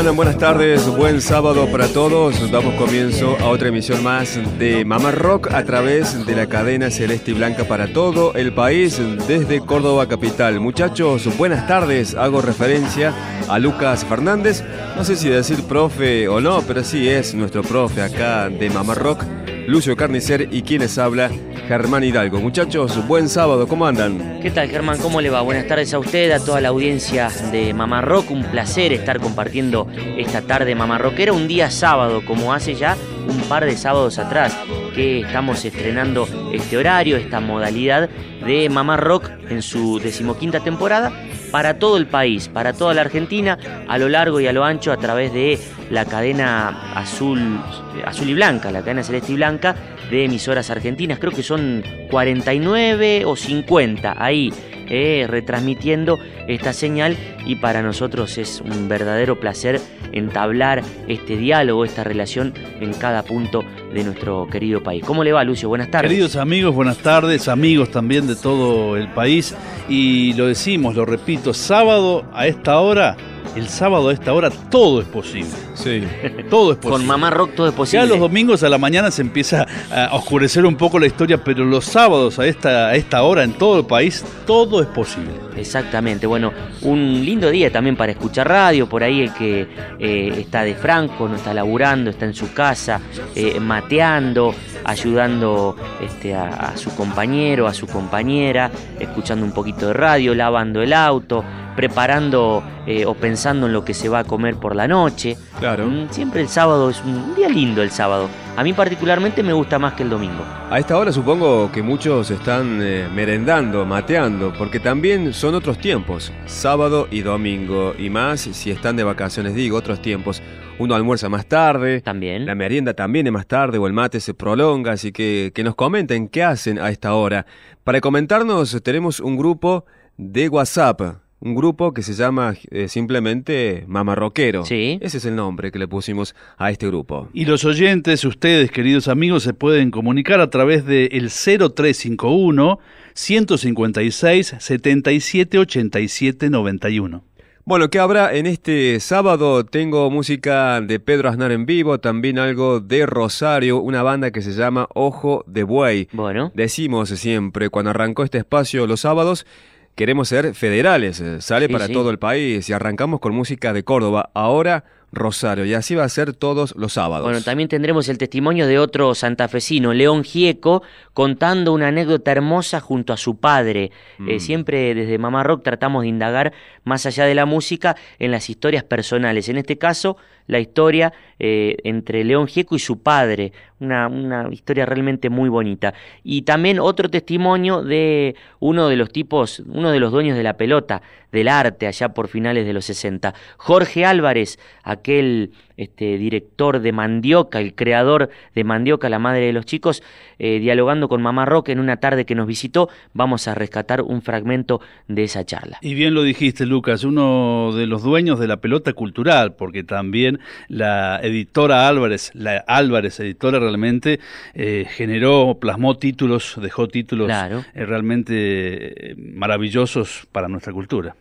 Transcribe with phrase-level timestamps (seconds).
[0.00, 2.50] Buenas tardes, buen sábado para todos.
[2.50, 7.32] Damos comienzo a otra emisión más de Mamá Rock a través de la cadena Celeste
[7.32, 10.58] y Blanca para todo el país desde Córdoba Capital.
[10.58, 12.14] Muchachos, buenas tardes.
[12.14, 13.14] Hago referencia
[13.46, 14.64] a Lucas Fernández.
[14.96, 18.94] No sé si decir profe o no, pero sí es nuestro profe acá de Mamá
[18.94, 19.22] Rock.
[19.66, 21.30] Lucio Carnicer y quien les habla,
[21.70, 22.40] Germán Hidalgo.
[22.40, 24.40] Muchachos, buen sábado, ¿cómo andan?
[24.42, 24.98] ¿Qué tal, Germán?
[24.98, 25.40] ¿Cómo le va?
[25.42, 28.32] Buenas tardes a usted, a toda la audiencia de Mamá Rock.
[28.32, 29.86] Un placer estar compartiendo
[30.18, 32.96] esta tarde Mamá Rockera, un día sábado, como hace ya
[33.28, 34.58] un par de sábados atrás,
[34.96, 38.10] que estamos estrenando este horario, esta modalidad
[38.44, 41.12] de Mamá Rock en su decimoquinta temporada
[41.52, 43.56] para todo el país, para toda la Argentina,
[43.86, 45.56] a lo largo y a lo ancho, a través de
[45.90, 47.60] la cadena azul,
[48.04, 49.74] azul y blanca, la cadena celeste y blanca
[50.10, 51.18] de emisoras argentinas.
[51.18, 54.52] Creo que son 49 o 50 ahí.
[54.92, 56.18] eh, retransmitiendo
[56.48, 59.80] esta señal y para nosotros es un verdadero placer
[60.10, 63.62] entablar este diálogo, esta relación en cada punto
[63.94, 65.04] de nuestro querido país.
[65.04, 65.68] ¿Cómo le va, Lucio?
[65.68, 66.10] Buenas tardes.
[66.10, 69.54] Queridos amigos, buenas tardes, amigos también de todo el país.
[69.88, 73.16] Y lo decimos, lo repito, sábado a esta hora,
[73.56, 75.50] el sábado a esta hora, todo es posible.
[75.74, 76.02] Sí.
[76.50, 76.98] Todo es posible.
[76.98, 78.06] Con Mamá Rock todo es Ya posible.
[78.06, 81.84] los domingos a la mañana se empieza a oscurecer un poco la historia, pero los
[81.84, 85.30] sábados a esta, a esta hora en todo el país, todo es posible.
[85.60, 90.62] Exactamente, bueno, un lindo día también para escuchar radio, por ahí el que eh, está
[90.62, 93.00] de franco, no está laburando, está en su casa,
[93.34, 94.54] eh, mateando,
[94.84, 100.82] ayudando este, a, a su compañero, a su compañera, escuchando un poquito de radio, lavando
[100.82, 101.44] el auto,
[101.76, 105.36] preparando eh, o pensando en lo que se va a comer por la noche.
[105.58, 105.86] Claro.
[105.86, 108.28] Mm, Siempre el sábado es un día lindo el sábado.
[108.56, 110.44] A mí particularmente me gusta más que el domingo.
[110.70, 112.78] A esta hora supongo que muchos están
[113.14, 119.04] merendando, mateando, porque también son otros tiempos, sábado y domingo, y más si están de
[119.04, 120.42] vacaciones, digo, otros tiempos.
[120.78, 122.46] Uno almuerza más tarde, También.
[122.46, 125.74] la merienda también es más tarde o el mate se prolonga, así que que nos
[125.74, 127.44] comenten qué hacen a esta hora.
[127.84, 129.84] Para comentarnos tenemos un grupo
[130.16, 131.00] de WhatsApp,
[131.40, 134.64] un grupo que se llama eh, simplemente Mamarroquero.
[134.64, 134.98] Sí.
[135.02, 137.28] Ese es el nombre que le pusimos a este grupo.
[137.34, 142.78] Y los oyentes, ustedes, queridos amigos, se pueden comunicar a través del 0351
[143.14, 147.24] 156 77 87 91.
[147.64, 149.64] Bueno, ¿qué habrá en este sábado?
[149.64, 154.52] Tengo música de Pedro Aznar en vivo, también algo de Rosario, una banda que se
[154.52, 156.08] llama Ojo de Buey.
[156.12, 156.50] Bueno.
[156.54, 159.46] Decimos siempre, cuando arrancó este espacio los sábados,
[159.94, 161.92] queremos ser federales, eh, sale Sí, para sí.
[161.92, 166.08] todo el país y arrancamos con música de Córdoba, ahora Rosario, y así va a
[166.08, 167.24] ser todos los sábados.
[167.26, 170.82] Bueno, también tendremos el testimonio de otro santafesino, León Gieco,
[171.14, 173.90] contando una anécdota hermosa junto a su padre.
[174.26, 174.40] Eh, Mm.
[174.40, 176.52] siempre desde Mamá Rock tratamos de indagar
[176.84, 179.48] más allá de la música en las historias personales.
[179.48, 180.16] En este caso,
[180.50, 185.94] la historia eh, entre León Gieco y su padre, una, una historia realmente muy bonita.
[186.24, 190.56] Y también otro testimonio de uno de los tipos, uno de los dueños de la
[190.56, 193.32] pelota, del arte, allá por finales de los 60.
[193.56, 199.64] Jorge Álvarez, aquel este director de Mandioca, el creador de Mandioca, la madre de los
[199.64, 200.02] chicos,
[200.38, 202.88] eh, dialogando con Mamá Rock en una tarde que nos visitó.
[203.14, 205.78] Vamos a rescatar un fragmento de esa charla.
[205.80, 210.38] Y bien lo dijiste, Lucas, uno de los dueños de la pelota cultural, porque también
[210.68, 214.20] la editora Álvarez, la Álvarez editora realmente
[214.54, 221.14] eh, generó, plasmó títulos, dejó títulos eh, realmente maravillosos para nuestra cultura.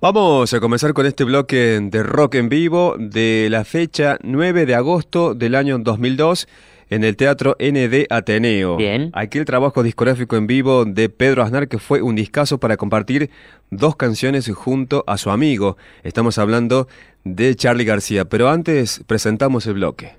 [0.00, 4.74] Vamos a comenzar con este bloque de rock en vivo de la fecha 9 de
[4.74, 6.46] agosto del año 2002
[6.90, 8.76] en el Teatro ND Ateneo.
[8.76, 9.10] Bien.
[9.14, 13.30] Aquí el trabajo discográfico en vivo de Pedro Aznar que fue un discazo para compartir
[13.70, 15.78] dos canciones junto a su amigo.
[16.02, 16.86] Estamos hablando
[17.22, 20.16] de Charlie García, pero antes presentamos el bloque.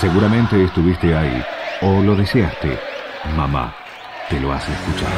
[0.00, 1.42] Seguramente estuviste ahí
[1.82, 2.78] o lo deseaste.
[3.36, 3.74] Mamá,
[4.28, 5.12] te lo hace escuchar.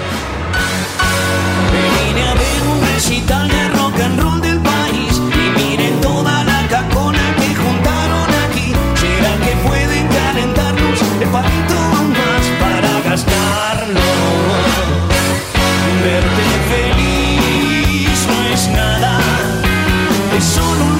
[2.07, 6.67] vine a ver un recital de rock and roll del país y miren toda la
[6.69, 8.73] cacona que juntaron aquí.
[8.95, 11.81] ¿Será que pueden calentarnos el palito
[12.17, 14.01] más para gastarlo?
[16.03, 19.21] Verte feliz no es nada,
[20.37, 20.98] es solo un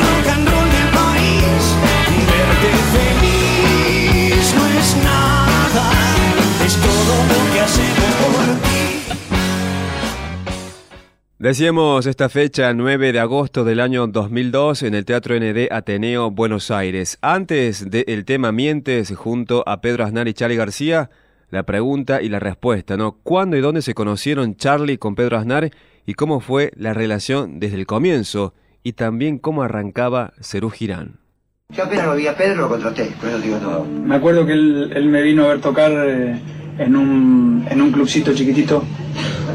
[11.41, 16.73] Decíamos esta fecha 9 de agosto del año 2002 en el Teatro ND Ateneo Buenos
[16.73, 17.17] Aires.
[17.23, 21.11] Antes del tema Mientes junto a Pedro Aznar y Charlie García,
[21.51, 23.19] la pregunta y la respuesta, ¿no?
[23.23, 25.71] ¿Cuándo y dónde se conocieron Charlie con Pedro Aznar
[26.05, 28.53] y cómo fue la relación desde el comienzo?
[28.83, 31.21] Y también cómo arrancaba Cerú Girán.
[31.69, 33.85] Yo apenas lo vi a Pedro, lo contraté, por eso digo todo.
[33.85, 36.37] Me acuerdo que él, él me vino a ver tocar eh,
[36.79, 38.83] en, un, en un clubcito chiquitito,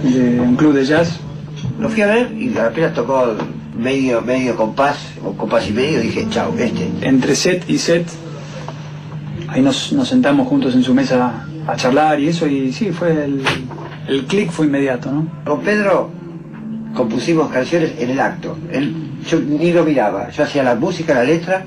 [0.01, 1.19] de, un club de jazz.
[1.83, 3.35] Lo fui a ver y apenas tocó
[3.77, 6.89] medio, medio compás, o compás y medio, dije, chao, este.
[7.01, 8.07] Entre set y set,
[9.49, 13.25] ahí nos, nos sentamos juntos en su mesa a charlar y eso, y sí, fue
[13.25, 13.43] el,
[14.07, 15.27] el clic fue inmediato, ¿no?
[15.43, 16.09] Con Pedro
[16.95, 18.57] compusimos canciones en el acto.
[18.71, 18.95] Él,
[19.27, 21.65] yo ni lo miraba, yo hacía la música, la letra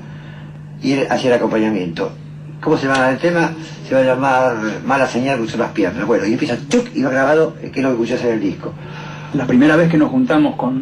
[0.81, 2.11] y él hacía el acompañamiento.
[2.59, 3.51] ¿Cómo se llama el tema?
[3.87, 6.07] Se va a llamar Mala Señal cruzó las piernas.
[6.07, 6.87] Bueno, y empieza, ¡tuc!
[6.95, 8.73] y va grabado, que es lo que escuchás en el disco.
[9.33, 10.81] La primera vez que nos juntamos con,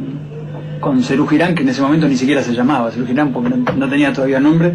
[0.80, 3.90] con Cerú Girán, que en ese momento ni siquiera se llamaba Cerú Girán porque no,
[3.90, 4.74] tenía todavía nombre,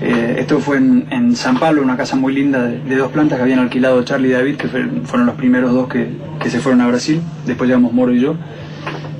[0.00, 3.58] eh, esto fue en, San Pablo, una casa muy linda de, dos plantas que habían
[3.58, 6.08] alquilado Charlie y David, que fue- fueron los primeros dos que,
[6.40, 7.20] que se fueron a Brasil.
[7.46, 8.34] Después llegamos Moro y yo.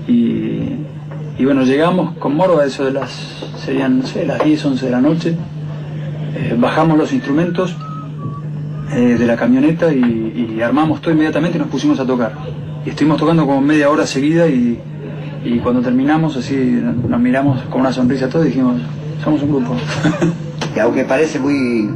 [0.07, 0.77] Y,
[1.39, 3.11] y bueno, llegamos con Moro a eso de las,
[3.65, 5.35] serían, las 10, 11 de la noche.
[6.37, 7.75] Eh, bajamos los instrumentos
[8.93, 12.33] eh, de la camioneta y armamos todo inmediatamente y nos pusimos a tocar.
[12.87, 14.79] Y estuvimos tocando como media hora seguida y,
[15.45, 18.81] y cuando terminamos así nos miramos con una sonrisa todos y dijimos,
[19.23, 19.77] somos un grupo.
[20.75, 21.89] Y aunque parece muy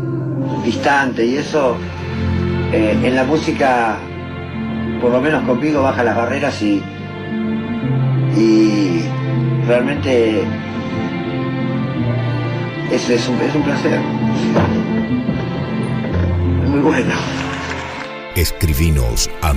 [0.64, 1.76] distante y eso,
[2.72, 3.98] eh, en la música,
[5.02, 6.82] por lo menos conmigo, baja las barreras y,
[8.38, 9.02] y
[9.66, 10.44] realmente
[12.90, 14.00] es, es, un, es un placer.
[16.62, 17.14] Es muy bueno.
[18.34, 19.52] Escribinos a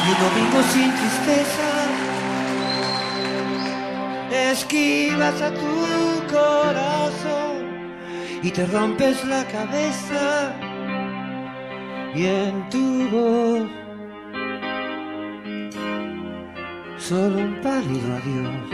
[0.06, 1.70] y un domingo sin tristeza.
[4.52, 5.86] Esquivas a tu
[6.32, 7.64] corazón
[8.42, 10.52] y te rompes la cabeza.
[12.14, 13.68] Y en tu voz
[16.98, 18.70] solo un pálido adiós.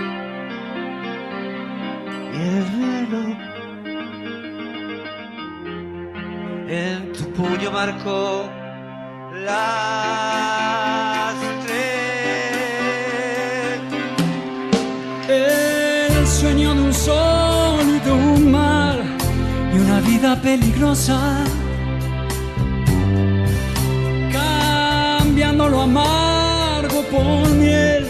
[2.32, 2.64] Y el
[6.68, 8.48] en tu puño marcó
[9.44, 11.80] las tres.
[15.28, 18.98] El sueño de un sol y de un mar
[19.74, 21.44] y una vida peligrosa.
[24.32, 28.06] Cambiando lo amargo por miel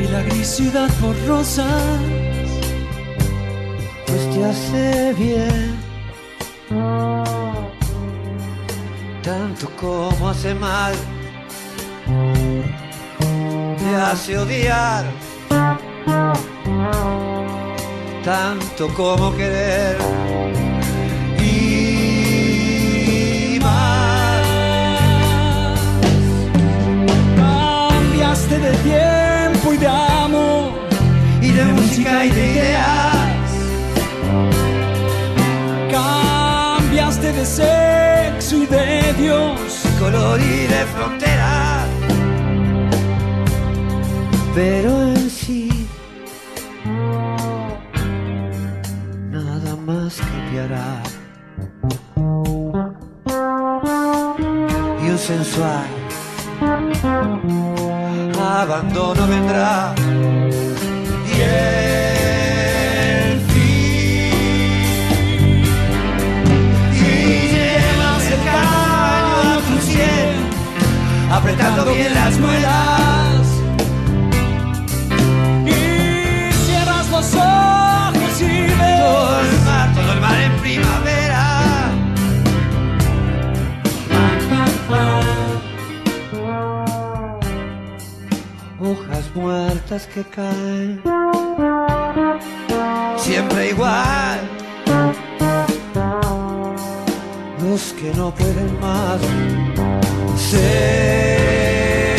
[0.00, 2.11] y la gris ciudad por rosas.
[4.44, 5.76] Hace bien.
[9.22, 10.94] Tanto como hace mal,
[13.78, 15.04] te hace odiar.
[18.24, 19.96] Tanto como querer.
[21.38, 24.46] Y más.
[27.36, 30.72] Cambiaste de tiempo y de amor
[31.40, 33.21] Y de música y de ideas.
[37.32, 41.86] de sexo y de Dios, color y de frontera.
[44.54, 45.88] Pero en sí,
[49.30, 51.02] nada más cambiará.
[55.02, 55.86] Y un sensual
[58.38, 59.94] abandono vendrá.
[71.52, 73.46] Apretando bien las muelas.
[75.66, 81.90] Y cierras los ojos y ves Todo el mar, todo el mar en primavera.
[88.80, 91.02] Hojas muertas que caen.
[93.16, 94.11] Siempre igual.
[97.90, 99.20] Que no pueden más.
[100.36, 102.11] Se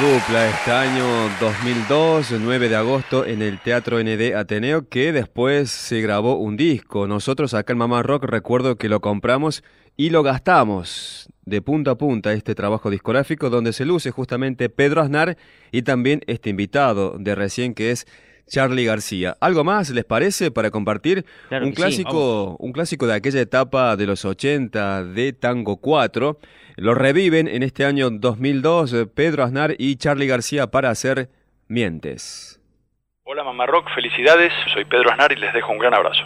[0.00, 1.04] dupla este año
[1.40, 7.06] 2002, 9 de agosto en el Teatro ND Ateneo, que después se grabó un disco.
[7.06, 9.62] Nosotros acá en Mamá Rock recuerdo que lo compramos
[9.98, 15.02] y lo gastamos de punta a punta este trabajo discográfico donde se luce justamente Pedro
[15.02, 15.36] Aznar
[15.70, 18.06] y también este invitado de recién que es
[18.46, 19.36] Charlie García.
[19.38, 21.26] ¿Algo más les parece para compartir?
[21.48, 26.38] Claro un sí, clásico, un clásico de aquella etapa de los 80 de Tango 4.
[26.80, 31.28] Lo reviven en este año 2002 eh, Pedro Aznar y Charlie García para hacer
[31.68, 32.58] Mientes.
[33.24, 36.24] Hola Mamá Rock, felicidades, soy Pedro Aznar y les dejo un gran abrazo.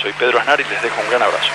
[0.00, 1.50] Soy Pedro Aznar y les dejo un gran abrazo.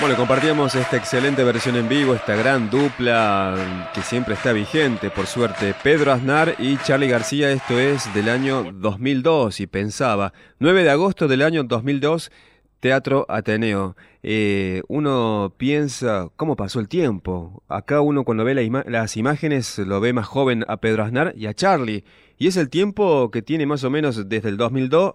[0.00, 3.54] Bueno, compartíamos esta excelente versión en vivo, esta gran dupla
[3.94, 5.72] que siempre está vigente, por suerte.
[5.84, 11.28] Pedro Aznar y Charlie García, esto es del año 2002, y pensaba, 9 de agosto
[11.28, 12.32] del año 2002,
[12.80, 13.96] Teatro Ateneo.
[14.22, 17.62] Eh, uno piensa, ¿cómo pasó el tiempo?
[17.68, 21.32] Acá uno cuando ve la ima- las imágenes lo ve más joven a Pedro Aznar
[21.36, 22.04] y a Charlie.
[22.38, 25.14] Y es el tiempo que tiene más o menos desde el 2002,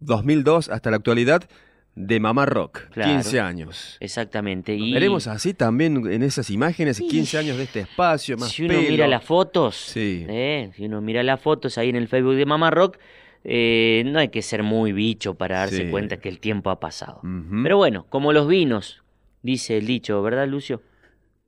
[0.00, 1.48] 2002 hasta la actualidad
[1.94, 3.12] de Mamá Rock, Claro.
[3.12, 3.96] 15 años.
[4.00, 4.74] Exactamente.
[4.74, 8.74] Y Veremos así también en esas imágenes, 15 años de este espacio, más si uno
[8.74, 8.88] pelo.
[8.90, 10.24] mira las fotos, Sí.
[10.28, 12.96] eh, si uno mira las fotos ahí en el Facebook de Mamá Rock,
[13.44, 15.90] eh, no hay que ser muy bicho para darse Sí.
[15.90, 17.20] cuenta que el tiempo ha pasado.
[17.62, 19.02] Pero bueno, como los vinos,
[19.42, 20.82] dice el dicho, ¿verdad, Lucio?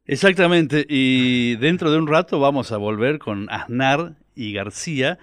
[0.07, 5.19] Exactamente, y dentro de un rato vamos a volver con Aznar y García.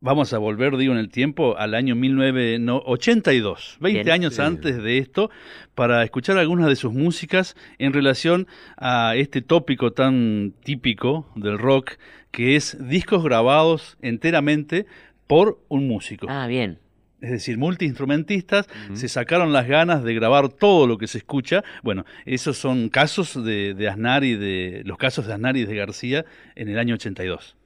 [0.00, 4.12] Vamos a volver, digo, en el tiempo al año 1982, 20 Bien.
[4.14, 4.42] años Sí.
[4.42, 5.30] antes de esto,
[5.74, 11.92] para escuchar algunas de sus músicas en relación a este tópico tan típico del rock,
[12.30, 14.86] que es discos grabados enteramente
[15.28, 16.26] por un músico.
[16.28, 16.78] Ah, bien.
[17.20, 21.64] Es decir, multiinstrumentistas se sacaron las ganas de grabar todo lo que se escucha.
[21.82, 25.74] Bueno, esos son casos de, de Aznar y de los casos de Aznar y de
[25.74, 27.57] García en el año 82.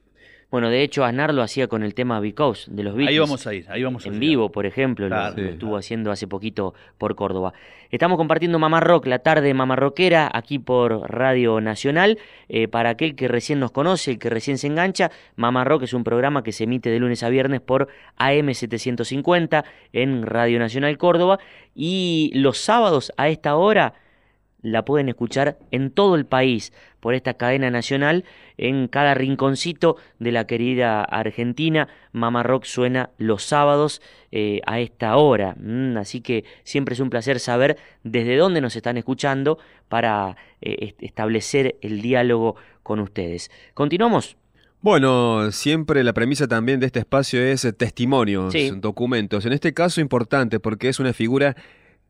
[0.53, 3.09] Bueno, de hecho, Aznar lo hacía con el tema Because de los Beatles.
[3.15, 4.19] Ahí vamos a ir, ahí vamos a En ir.
[4.19, 5.49] vivo, por ejemplo, lo- Claro, lo, sí.
[5.49, 7.53] estuvo haciendo hace poquito por Córdoba.
[7.89, 12.19] Estamos compartiendo Mamá Rock, la tarde Mamá Rockera, aquí por Radio Nacional.
[12.49, 15.93] Eh, para aquel que recién nos conoce, el que recién se engancha, Mamá Rock es
[15.95, 17.87] un programa que se emite de lunes a viernes por
[18.19, 21.39] AM750 en Radio Nacional Córdoba.
[21.73, 23.95] Y los sábados a esta hora
[24.61, 26.71] la pueden escuchar en todo el país
[27.03, 28.23] por esta cadena nacional,
[28.57, 31.89] en cada rinconcito de la querida Argentina.
[32.13, 35.53] Mamá Rock suena los sábados eh, a esta hora.
[35.59, 39.57] Mm, así que siempre es un placer saber desde dónde nos están escuchando
[39.89, 43.51] para eh, est- establecer el diálogo con ustedes.
[43.73, 44.37] ¿Continuamos?
[44.79, 48.71] Bueno, siempre la premisa también de este espacio es testimonios, Sí.
[48.77, 49.45] documentos.
[49.45, 51.55] En este caso importante porque es una figura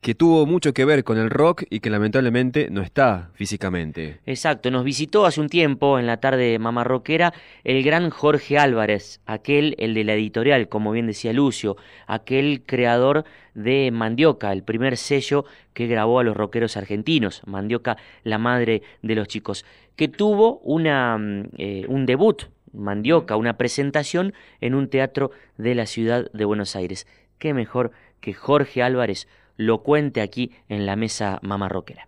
[0.03, 4.19] que tuvo mucho que ver con el rock y que lamentablemente no está físicamente.
[4.25, 9.21] Exacto, nos visitó hace un tiempo en la tarde Mamá Rockera el gran Jorge Álvarez,
[9.25, 14.97] aquel, el de la editorial, como bien decía Lucio, aquel creador de Mandioca, el primer
[14.97, 19.63] sello que grabó a los rockeros argentinos, Mandioca, la madre de los chicos,
[19.95, 25.85] que tuvo una, mm, eh, un debut, Mandioca, una presentación en un teatro de la
[25.85, 27.07] ciudad de Buenos Aires.
[27.37, 32.07] Qué mejor que Jorge Álvarez lo cuente aquí en la mesa Mamá Rockera.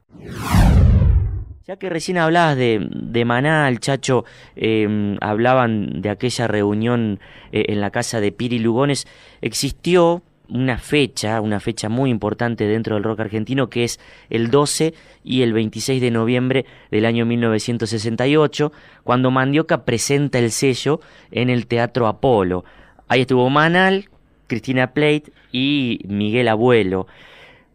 [1.67, 4.23] Ya que recién hablabas de, de Maná, Chacho,
[4.55, 7.19] eh, hablaban de aquella reunión
[7.51, 9.07] eh, en la casa de Piri Lugones,
[9.41, 14.93] existió una fecha, una fecha muy importante dentro del rock argentino, que es el 12
[15.23, 18.71] y el 26 de noviembre del año 1968,
[19.03, 20.99] cuando Mandioca presenta el sello
[21.31, 22.63] en el Teatro Apolo.
[23.07, 24.09] Ahí estuvo Manal,
[24.47, 27.07] Cristina Plate y Miguel Abuelo.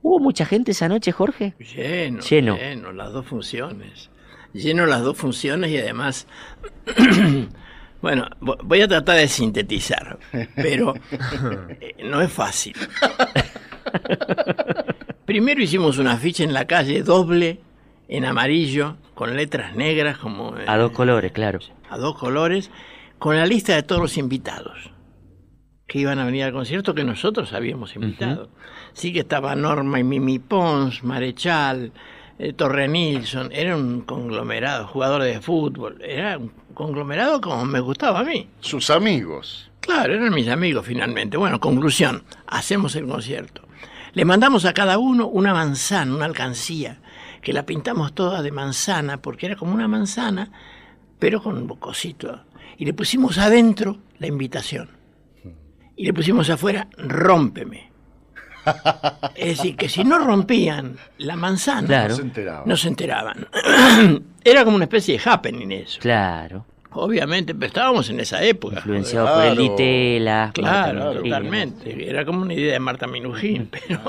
[0.03, 1.55] ¿Hubo mucha gente esa noche, Jorge?
[1.59, 2.57] Lleno, Lleno.
[2.57, 4.11] lleno, las dos funciones.
[4.53, 6.27] Lleno las dos funciones y además,
[8.03, 10.19] bueno, vo- voy a tratar de sintetizar,
[10.57, 12.75] pero eh, no es fácil.
[15.25, 17.61] Primero hicimos una ficha en la calle doble,
[18.09, 21.61] en amarillo, con letras negras como eh, A dos colores, claro.
[21.89, 22.71] a dos colores,
[23.19, 24.91] con la lista de todos los invitados
[25.91, 28.49] que iban a venir al concierto que nosotros habíamos invitado.
[28.93, 31.91] Sí que estaba Norma y Mimi Pons, Marechal,
[32.39, 38.21] eh, Torre Nilsson, era un conglomerado, jugadores de fútbol, era un conglomerado como me gustaba
[38.21, 38.49] a mí.
[38.61, 39.69] Sus amigos.
[39.81, 41.37] Claro, eran mis amigos finalmente.
[41.37, 43.63] Bueno, conclusión, hacemos el concierto.
[44.13, 47.01] Le mandamos a cada uno una manzana, una alcancía,
[47.43, 50.53] que la pintamos toda de manzana, porque era como una manzana,
[51.19, 52.45] pero con un bocosito.
[52.77, 55.00] Y le pusimos adentro la invitación.
[56.01, 57.91] Y le pusimos afuera, rómpeme.
[59.35, 62.09] Es decir, que si no rompían la manzana, Claro.
[62.09, 62.63] No se enteraba.
[62.65, 63.47] no se enteraban.
[64.45, 65.99] Era como una especie de happening eso.
[66.01, 66.65] Claro.
[66.93, 68.77] Obviamente, pero estábamos en esa época.
[68.77, 69.63] Influenciado por el Claro.
[69.77, 70.51] Ditela.
[70.55, 72.09] Claro, Marta totalmente.
[72.09, 74.01] Era como una idea de Marta Minujín, pero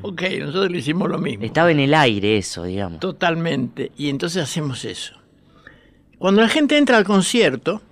[0.00, 1.44] ok, nosotros le hicimos lo mismo.
[1.44, 3.00] Estaba en el aire eso, digamos.
[3.00, 3.92] Totalmente.
[3.98, 5.14] Y entonces hacemos eso.
[6.16, 7.82] Cuando la gente entra al concierto,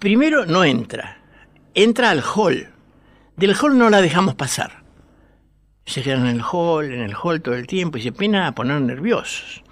[0.00, 1.17] primero no entra,
[1.74, 2.68] entra al hall.
[3.36, 4.82] Del hall no la dejamos pasar.
[5.86, 8.54] Se quedan en el hall, en el hall todo el tiempo y se pena a
[8.54, 9.62] poner nerviosos.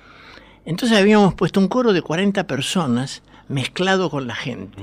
[0.65, 4.81] Entonces habíamos puesto un coro de 40 personas mezclado con la gente.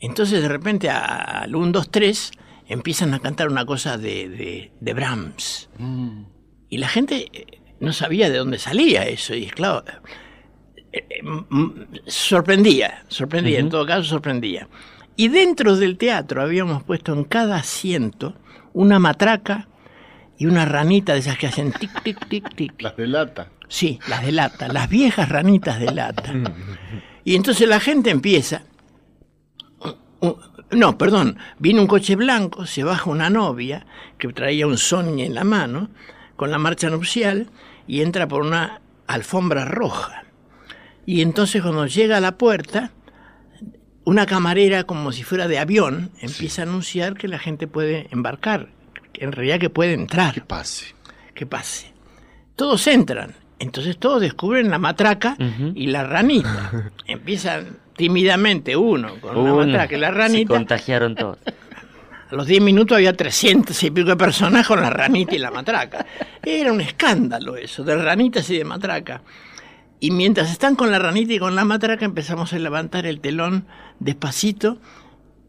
[0.00, 2.32] Entonces de repente a- al 1, 2, 3
[2.68, 5.68] empiezan a cantar una cosa de, de, de Brahms.
[6.68, 9.34] Y la gente eh, no sabía de dónde salía eso.
[9.34, 9.84] Y claro,
[10.92, 11.22] eh, eh,
[12.06, 14.68] sorprendía, sorprendía, en todo caso sorprendía.
[15.20, 18.32] Y dentro del teatro habíamos puesto en cada asiento
[18.72, 19.68] una matraca
[20.38, 22.80] y una ranita de esas que hacen tic, tic, tic, tic.
[22.80, 23.50] Las de lata.
[23.68, 26.32] Sí, las de lata, las viejas ranitas de lata.
[27.22, 28.62] Y entonces la gente empieza.
[30.20, 30.36] uh,
[30.70, 33.84] No, perdón, viene un coche blanco, se baja una novia
[34.16, 35.90] que traía un Sony en la mano
[36.36, 37.50] con la marcha nupcial
[37.86, 40.24] y entra por una alfombra roja.
[41.04, 42.92] Y entonces cuando llega a la puerta,
[44.10, 48.66] una camarera como si fuera de avión empieza a anunciar que la gente puede embarcar,
[49.12, 50.34] que en realidad que puede entrar.
[50.34, 50.94] Que pase.
[51.32, 51.92] Que pase.
[52.56, 53.36] Todos entran.
[53.60, 55.36] Entonces todos descubren la matraca
[55.76, 56.90] y la ranita.
[57.06, 59.56] Empiezan tímidamente uno con Uno.
[59.58, 60.54] matraca y la Se ranita.
[60.54, 61.38] contagiaron todos.
[62.30, 65.50] A los 10 minutos había 300 y pico de personas con la ranita y la
[65.52, 66.04] matraca.
[66.42, 69.20] Era un escándalo eso, de ranitas y de matraca.
[70.00, 73.66] Y mientras están con la ranita y con la matraca, empezamos a levantar el telón
[73.98, 74.78] despacito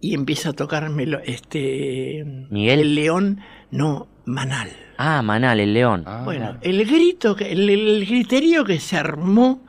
[0.01, 2.79] y empieza a tocar melo- este ¿Miguel?
[2.81, 3.39] el león,
[3.71, 4.69] no, Manal.
[4.97, 6.05] Ah, Manal, el león.
[6.25, 9.65] Bueno, el grito, que, el, el griterío que se armó,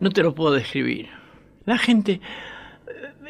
[0.00, 1.08] no te lo puedo describir.
[1.64, 2.20] La gente,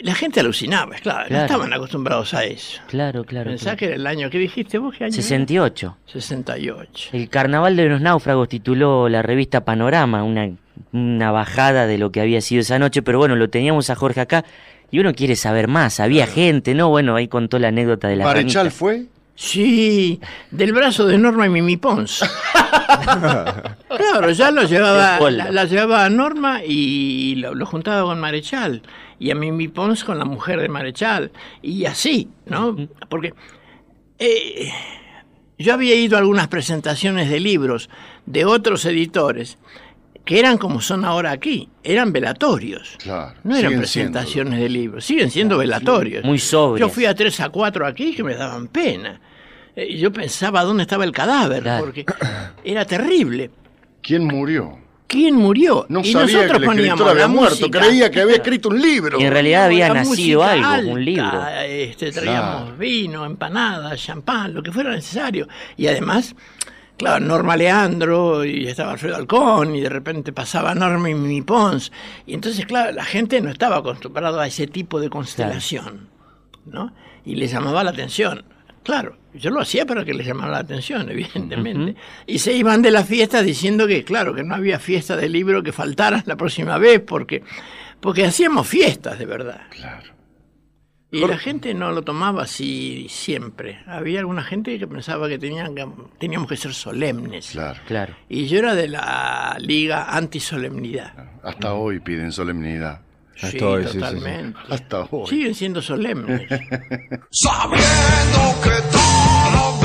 [0.02, 1.34] la gente alucinaba, claro, Claro.
[1.34, 2.80] no estaban acostumbrados a eso.
[2.88, 3.48] Claro, claro.
[3.50, 3.76] Pensá claro.
[3.78, 5.14] que era el año que dijiste vos, ¿qué año?
[5.14, 5.22] era?
[5.22, 5.96] 68.
[6.06, 7.10] 68.
[7.12, 10.50] El Carnaval de los Náufragos tituló la revista Panorama, una,
[10.92, 14.20] una bajada de lo que había sido esa noche, pero bueno, lo teníamos a Jorge
[14.20, 14.44] acá
[14.90, 16.00] y uno quiere saber más.
[16.00, 16.88] Había gente, ¿no?
[16.88, 18.76] Bueno, ahí contó la anécdota de la ¿Marechal ranita.
[18.76, 19.04] fue?
[19.34, 20.18] Sí,
[20.50, 22.24] del brazo de Norma y Mimi Pons.
[23.06, 28.82] Claro, ya lo llevaba, la llevaba a Norma y lo, lo juntaba con Marechal.
[29.18, 31.30] Y a Mimi Pons con la mujer de Marechal.
[31.62, 32.76] Y así, ¿no?
[33.08, 33.34] Porque
[34.18, 34.70] eh,
[35.58, 37.88] yo había ido a algunas presentaciones de libros
[38.26, 39.58] de otros editores
[40.26, 42.96] que eran como son ahora aquí, eran velatorios.
[43.02, 43.32] Claro.
[43.44, 46.22] No eran presentaciones de libros, siguen siendo velatorios.
[46.24, 46.86] Muy sobrias.
[46.86, 49.18] Yo fui a tres a cuatro aquí que me daban pena.
[49.74, 51.84] Eh, y yo pensaba dónde estaba el cadáver, Claro.
[51.84, 52.04] porque
[52.64, 53.50] era terrible.
[54.02, 54.78] ¿Quién murió?
[55.06, 55.86] ¿Quién murió?
[55.88, 57.56] No y sabía que nosotros el poníamos escritor había la muerto.
[57.60, 57.78] música.
[57.80, 59.20] Creía que había escrito un libro.
[59.20, 61.46] Y en realidad había La nacido algo, alta, un libro.
[61.64, 62.76] Este, traíamos Claro.
[62.76, 65.46] vino, empanadas, champán, lo que fuera necesario.
[65.76, 66.34] Y además,
[66.96, 71.92] claro, Norma Leandro y estaba Alfredo Alcón y de repente pasaba Norma y Mimi Pons.
[72.26, 76.08] Y entonces, claro, la gente no estaba acostumbrada a ese tipo de constelación,
[76.64, 76.92] ¿no?
[77.24, 78.44] Y le llamaba la atención.
[78.82, 81.96] Claro, yo lo hacía para que les llamara la atención, evidentemente.
[82.26, 85.62] Y se iban de la fiesta diciendo que, claro, que no había fiesta de libro
[85.62, 87.42] que faltara la próxima vez, porque,
[88.00, 89.62] porque hacíamos fiestas de verdad.
[89.70, 90.15] Claro.
[91.16, 93.80] Y la gente no lo tomaba así siempre.
[93.86, 95.86] Había alguna gente que pensaba que, tenían que-
[96.18, 97.50] teníamos que ser solemnes.
[97.52, 97.80] Claro.
[97.86, 98.14] Claro.
[98.28, 101.12] Y yo era de la liga antisolemnidad.
[101.42, 103.00] Hasta hoy piden solemnidad.
[103.36, 103.98] Sí, Hasta hoy, sí, sí, sí.
[104.00, 104.58] totalmente.
[104.70, 105.26] Hasta hoy.
[105.28, 106.48] Siguen siendo solemnes.
[107.30, 109.80] Sabiendo que todos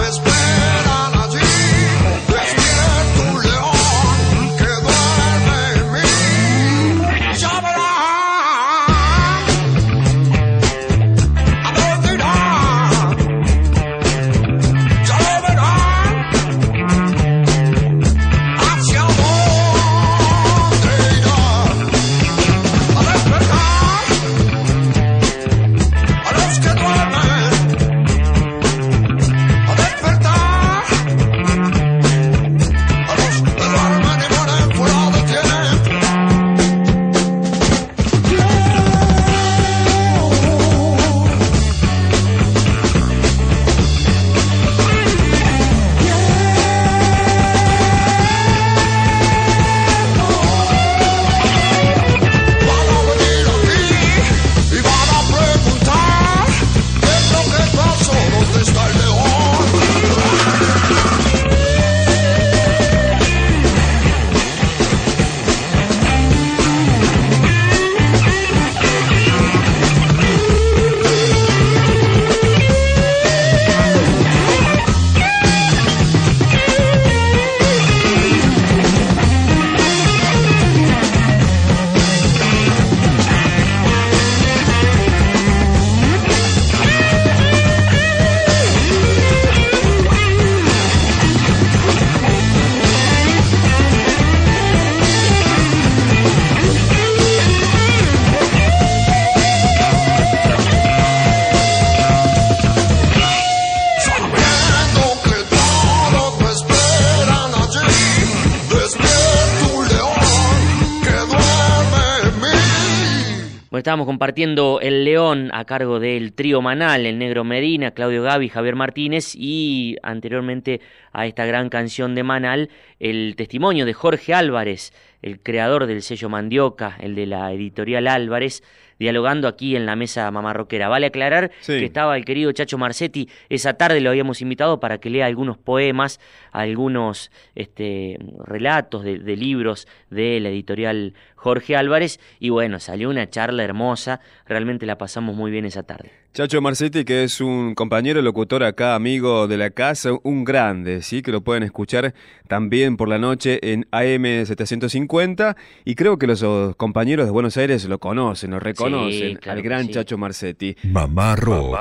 [113.82, 118.76] estábamos compartiendo El León a cargo del trío Manal, el Negro Medina, Claudio Gavi, Javier
[118.76, 125.40] Martínez y anteriormente a esta gran canción de Manal, el testimonio de Jorge Álvarez, el
[125.40, 128.62] creador del sello Mandioca, el de la editorial Álvarez,
[129.02, 130.88] dialogando aquí en la mesa mamarroquera.
[130.88, 131.80] Vale aclarar Sí.
[131.80, 135.58] que estaba el querido Chacho Marcetti, esa tarde lo habíamos invitado para que lea algunos
[135.58, 136.20] poemas,
[136.52, 143.28] algunos este, relatos de, de libros de la editorial Jorge Álvarez, y bueno, salió una
[143.28, 146.12] charla hermosa, realmente la pasamos muy bien esa tarde.
[146.34, 151.22] Chacho Marcetti, que es un compañero locutor acá, amigo de la casa, un grande, ¿sí?
[151.22, 152.14] Que lo pueden escuchar
[152.48, 155.58] también por la noche en AM 750.
[155.84, 156.42] Y creo que los
[156.78, 159.92] compañeros de Buenos Aires lo conocen, lo reconocen claro al gran sí.
[159.92, 160.78] Chacho Marcetti.
[160.84, 161.78] Mamá Rock.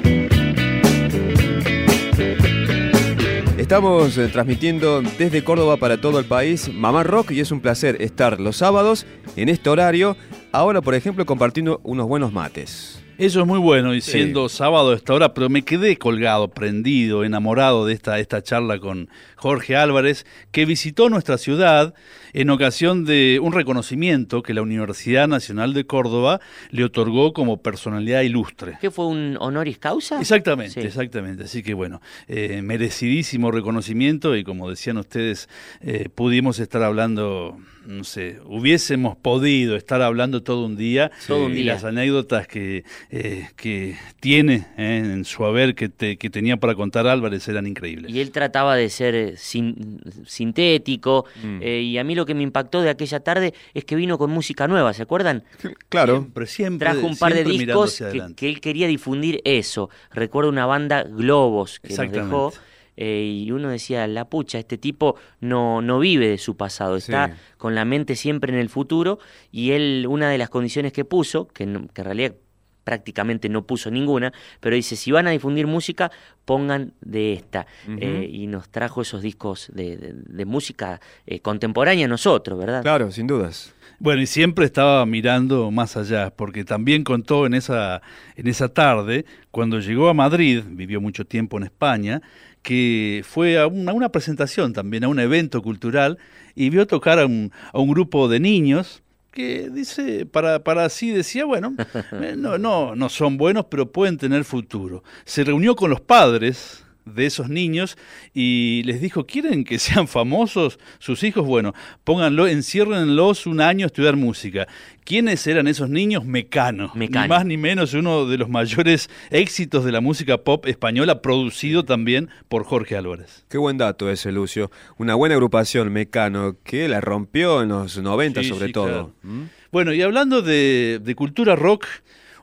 [3.63, 8.03] Estamos eh, transmitiendo desde Córdoba para todo el país Mamá Rock y es un placer
[8.03, 10.17] estar los sábados en este horario.
[10.51, 13.01] Ahora, por ejemplo, compartiendo unos buenos mates.
[13.19, 17.23] Eso es muy bueno, y siendo sábado a esta hora, pero me quedé colgado, prendido,
[17.23, 21.95] enamorado de esta, esta charla con Jorge Álvarez, que visitó nuestra ciudad
[22.33, 26.41] en ocasión de un reconocimiento que la Universidad Nacional de Córdoba
[26.71, 28.79] le otorgó como personalidad ilustre.
[28.81, 30.21] ¿Qué fue un honoris causa?
[30.21, 30.87] Exactamente, Sí.
[30.87, 31.45] exactamente.
[31.45, 35.49] Así que bueno, eh, merecidísimo reconocimiento y como decían ustedes,
[35.81, 41.11] eh, pudimos estar hablando, no sé, hubiésemos podido estar hablando todo un día.
[41.27, 41.75] Todo un y día.
[41.75, 46.75] las anécdotas que, eh, que tiene eh, en su haber, que, te- que tenía para
[46.75, 48.13] contar Álvarez, eran increíbles.
[48.13, 51.25] Y él trataba de ser sin- sintético.
[51.43, 51.59] Mm.
[51.63, 54.31] eh, y a mí lo que me impactó de aquella tarde es que vino con
[54.31, 55.45] música nueva, ¿se acuerdan?
[55.89, 56.19] Claro.
[56.21, 56.91] Siempre, siempre.
[56.91, 58.03] Trajo un par de discos
[58.37, 59.91] que, él quería difundir eso.
[60.13, 62.53] Recuerdo una banda Globos que nos dejó.
[62.97, 67.29] eh, y uno decía, la pucha, este tipo no, no vive de su pasado, está
[67.29, 67.35] Sí.
[67.57, 69.19] con la mente siempre en el futuro
[69.51, 72.35] y él, una de las condiciones que puso, que en realidad
[72.85, 76.11] prácticamente no puso ninguna, pero dice, si van a difundir música,
[76.45, 77.67] pongan de esta.
[77.89, 82.83] Eh, y nos trajo esos discos de, de- de música eh, contemporánea a nosotros, ¿verdad?
[82.83, 83.75] Claro, sin dudas.
[83.99, 88.03] Bueno, y siempre estaba mirando más allá, porque también contó en esa,
[88.35, 92.21] en esa tarde, cuando llegó a Madrid, vivió mucho tiempo en España,
[92.63, 96.19] que fue a una, a una presentación también, a un evento cultural,
[96.57, 101.11] y vio tocar a un, a un grupo de niños que dice, para, para así
[101.11, 101.75] decía, bueno,
[102.13, 105.03] eh, no, no, no son buenos, pero pueden tener futuro.
[105.25, 107.97] Se reunió con los padres de esos niños
[108.33, 111.47] y les dijo, ¿quieren que sean famosos sus hijos?
[111.47, 114.67] Bueno, pónganlo, enciérrenlos un año a estudiar música.
[115.05, 116.25] ¿Quiénes eran esos niños?
[116.25, 116.93] Mecano.
[116.95, 117.23] Mecano.
[117.25, 121.85] Ni más ni menos uno de los mayores éxitos de la música pop española, producido
[121.85, 123.45] también por Jorge Álvarez.
[123.49, 124.71] Qué buen dato ese, Lucio.
[124.99, 128.85] Una buena agrupación, Mecano, que la rompió en los 90 Sí, sobre sí, todo.
[128.87, 129.15] claro.
[129.23, 129.43] ¿Mm?
[129.73, 131.87] Bueno, y hablando de, de cultura rock,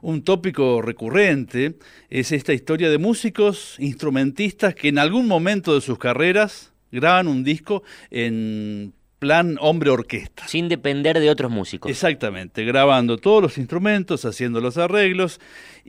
[0.01, 1.75] un tópico recurrente
[2.09, 7.43] es esta historia de músicos, instrumentistas que en algún momento de sus carreras graban un
[7.43, 10.47] disco en plan hombre orquesta.
[10.47, 11.91] Sin depender de otros músicos.
[11.91, 15.39] Exactamente, grabando todos los instrumentos, haciendo los arreglos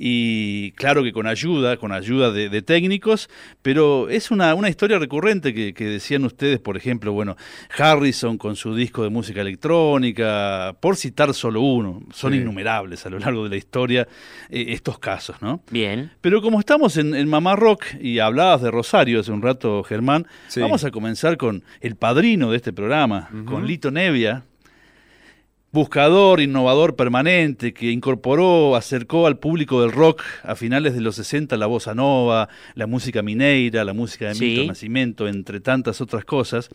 [0.03, 3.29] y claro que con ayuda, con ayuda de, de técnicos,
[3.61, 7.37] pero es una, una historia recurrente que, que decían ustedes, por ejemplo, bueno,
[7.77, 12.39] Harrison con su disco de música electrónica, por citar solo uno, son Sí.
[12.39, 14.09] innumerables a lo largo de la historia
[14.49, 15.63] eh, estos casos, ¿no?
[15.71, 16.11] Bien.
[16.23, 20.27] Pero como estamos en, en Mamá Rock y hablabas de Rosario hace un rato, Germán,
[20.49, 20.61] Sí.
[20.61, 24.45] vamos a comenzar con el padrino de este programa, con Lito Nevia,
[25.73, 31.57] buscador, innovador permanente, que incorporó, acercó al público del rock a finales de los 60
[31.57, 34.45] la bossa nova, la música mineira, la música de Sí.
[34.45, 36.71] Milton Nascimento, entre tantas otras cosas.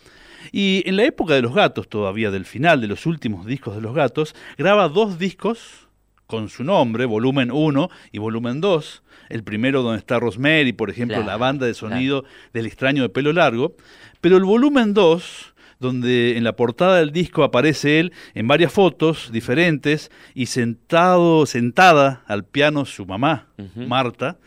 [0.51, 3.81] Y en la época de los gatos, todavía del final de los últimos discos de
[3.81, 5.87] los gatos, graba dos discos
[6.27, 9.03] con su nombre, volumen 1 y volumen 2.
[9.29, 13.09] El primero donde está Rosemary, por ejemplo, Claro, la banda de sonido del extraño de
[13.09, 13.75] pelo largo.
[14.21, 15.53] Pero el volumen 2,
[15.85, 22.23] donde en la portada del disco aparece él en varias fotos diferentes y sentado, sentada
[22.27, 23.47] al piano su mamá.
[23.75, 24.37] Marta,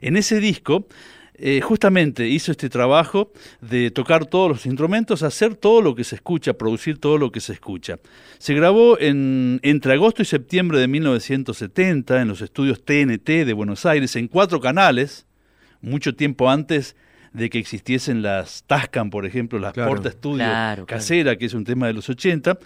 [0.00, 0.86] en ese disco
[1.34, 6.16] eh, justamente hizo este trabajo de tocar todos los instrumentos, hacer todo lo que se
[6.16, 7.98] escucha, producir todo lo que se escucha.
[8.38, 13.86] Se grabó en, entre agosto y septiembre de 1970 en los estudios TNT de Buenos
[13.86, 15.26] Aires en cuatro canales,
[15.80, 16.94] mucho tiempo antes
[17.32, 19.90] de que existiesen las Tascam, por ejemplo, las Claro.
[19.90, 20.86] Porta Studio Claro, claro.
[20.86, 22.58] casera, que es un tema de los 80.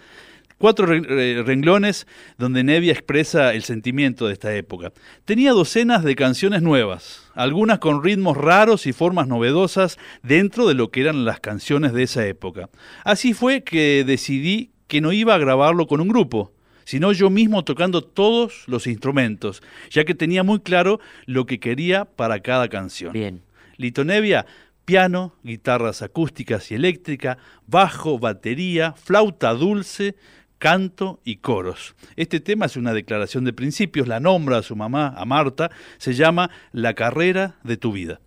[0.56, 2.06] Cuatro re- re- renglones
[2.38, 4.92] donde Nevia expresa el sentimiento de esta época.
[5.24, 10.90] Tenía docenas de canciones nuevas, algunas con ritmos raros y formas novedosas dentro de lo
[10.90, 12.70] que eran las canciones de esa época.
[13.02, 16.52] Así fue que decidí que no iba a grabarlo con un grupo,
[16.84, 22.04] sino yo mismo tocando todos los instrumentos, ya que tenía muy claro lo que quería
[22.04, 23.12] para cada canción.
[23.12, 23.42] Bien.
[23.76, 24.46] Lito Nevia,
[24.84, 30.16] piano, guitarras acústicas y eléctrica, bajo, batería, flauta dulce,
[30.58, 31.94] canto y coros.
[32.16, 36.14] Este tema es una declaración de principios, la nombra a su mamá, a Marta, se
[36.14, 38.20] llama La carrera de tu vida.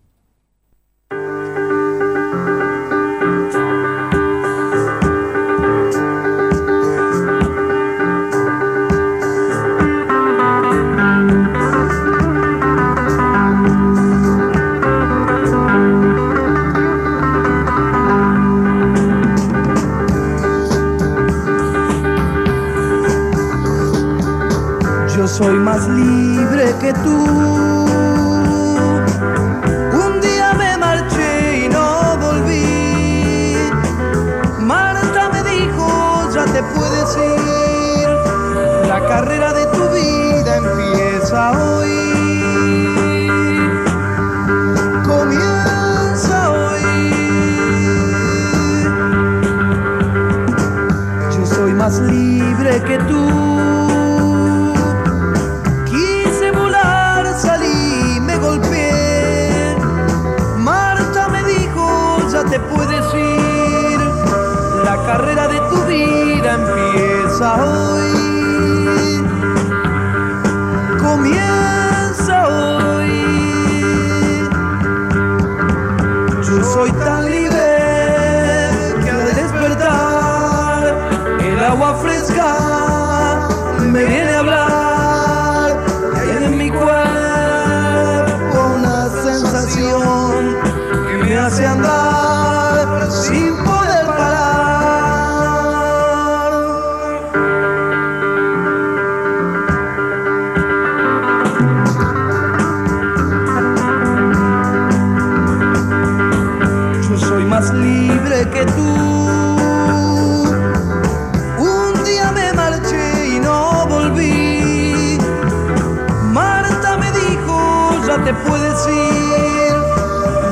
[118.28, 119.74] Te puedes ir.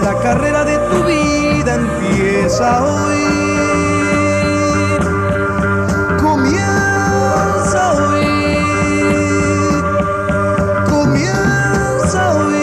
[0.02, 3.24] La carrera de tu vida empieza hoy.
[6.22, 8.24] Comienza hoy.
[10.88, 12.54] Comienza hoy.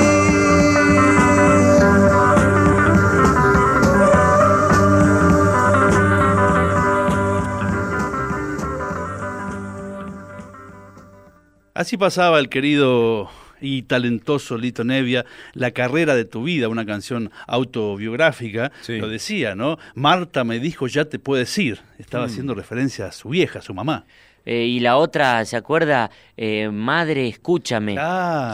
[11.75, 13.29] Así pasaba el querido
[13.63, 19.77] y talentoso Lito Nevia, La carrera de tu vida, una canción autobiográfica, lo decía, ¿no?
[19.95, 21.79] Marta me dijo, ya te puedes ir.
[21.97, 22.29] Estaba Mm.
[22.29, 24.05] haciendo referencia a su vieja, a su mamá.
[24.45, 26.11] Eh, y la otra, ¿se acuerda?
[26.35, 27.95] Eh, Madre, escúchame.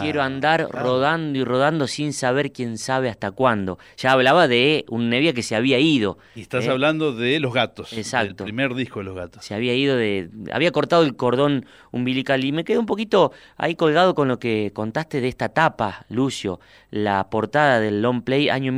[0.02, 3.80] Quiero andar rodando y rodando sin saber quién sabe hasta cuándo.
[3.98, 6.18] Ya hablaba de un Nevia que se había ido.
[6.36, 6.70] Y estás ¿eh?
[6.70, 8.30] hablando de Los Gatos, Exacto.
[8.30, 9.46] el primer disco de Los Gatos.
[9.46, 10.30] Se había ido de.
[10.52, 14.72] Había cortado el cordón umbilical y me quedé un poquito ahí colgado con lo que
[14.74, 16.60] contaste de esta tapa, Lucio.
[16.92, 18.72] La portada del long play año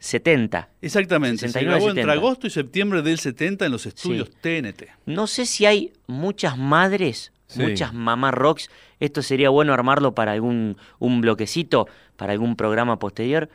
[0.00, 0.68] 1970.
[0.80, 2.12] Exactamente, se 69, grabó entre 70.
[2.26, 4.34] agosto y septiembre del 70 en los estudios Sí.
[4.40, 4.88] TNT.
[5.06, 7.60] No sé si hay muchas madres, Sí.
[7.62, 8.70] muchas mamás rocks.
[8.98, 11.86] Esto sería bueno armarlo para algún un bloquecito,
[12.16, 13.50] para algún programa posterior.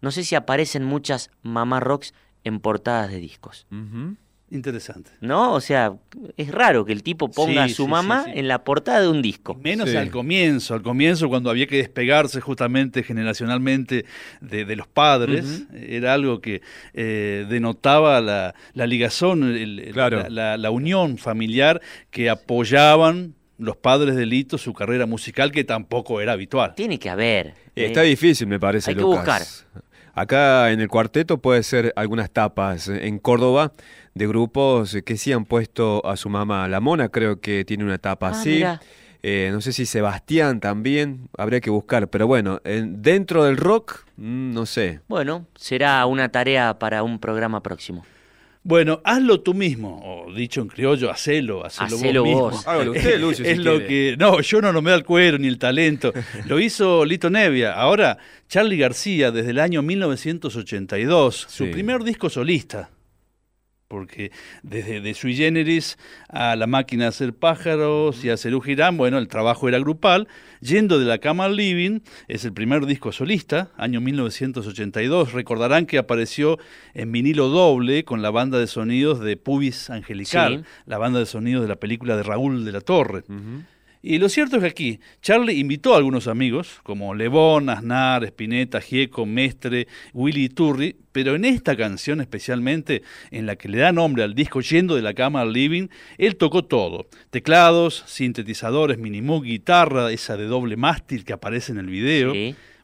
[0.00, 3.66] No sé si aparecen muchas mamás rocks en portadas de discos.
[4.52, 5.10] Interesante.
[5.20, 5.52] ¿No?
[5.52, 5.92] O sea,
[6.36, 8.38] es raro que el tipo ponga Sí, a su sí, mamá sí, sí.
[8.40, 9.54] en la portada de un disco.
[9.62, 14.04] Menos al comienzo, al comienzo cuando había que despegarse justamente generacionalmente
[14.40, 16.62] de, de los padres, era algo que
[16.94, 21.80] eh, denotaba la, la ligazón, el- el- la, la- la unión familiar
[22.10, 26.74] que apoyaban los padres de Lito su carrera musical que tampoco era habitual.
[26.74, 27.54] Tiene que haber.
[27.76, 29.66] Eh, Está difícil, me parece, hay que Lucas.
[30.12, 33.72] Acá en el cuarteto puede ser algunas tapas en Córdoba
[34.14, 36.66] de grupos que sí han puesto a su mamá.
[36.68, 38.62] La Mona creo que tiene una tapa Ah, así.
[39.22, 44.04] Eh, no sé si Sebastián también, habría que buscar, pero bueno, en- dentro del rock,
[44.16, 45.00] mm, no sé.
[45.08, 48.04] Bueno, será una tarea para un programa próximo.
[48.62, 52.52] Bueno, hazlo tú mismo, o dicho en criollo, hacelo, hacelo, Hacelo vos, vos.
[52.56, 52.70] mismo.
[52.70, 53.86] Hágalo usted, Lucio, si es lo quiere.
[53.86, 56.12] que no, yo no, no me da el cuero ni el talento.
[56.46, 57.72] Lo hizo Lito Nevia.
[57.74, 61.70] Ahora Charlie García desde el año 1982, su Sí.
[61.70, 62.90] primer disco solista.
[63.94, 64.30] Porque
[64.62, 69.18] desde de Sui Generis a La Máquina de Hacer Pájaros y a Cerú Girán, bueno,
[69.18, 70.28] el trabajo era grupal.
[70.60, 75.32] Yendo de la cama al living, es el primer disco solista, año 1982.
[75.32, 76.58] Recordarán que apareció
[76.94, 80.70] en vinilo doble con la banda de sonidos de Pubis Angelical, Sí.
[80.86, 83.24] la banda de sonidos de la película de Raúl de la Torre.
[84.02, 88.80] Y lo cierto es que aquí Charlie invitó a algunos amigos, como Lebón, Aznar, Spinetta,
[88.80, 94.22] Gieco, Mestre, Willy Turri, pero en esta canción especialmente, en la que le da nombre
[94.22, 97.08] al disco Yendo de la cama al living, él tocó todo.
[97.28, 102.32] Teclados, sintetizadores, minimoog, guitarra, esa de doble mástil que aparece en el video,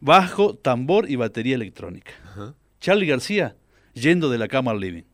[0.01, 2.13] bajo, tambor y batería electrónica.
[2.81, 3.57] Charlie García,
[3.95, 5.05] Yendo de la cama al living.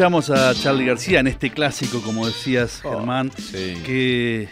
[0.00, 3.74] Escuchamos a Charlie García en este clásico, como decías, Oh, Germán, sí.
[3.84, 4.48] que